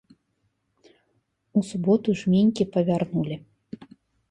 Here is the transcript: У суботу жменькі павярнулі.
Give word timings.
У 1.61 1.63
суботу 1.69 2.09
жменькі 2.23 2.69
павярнулі. 2.73 3.35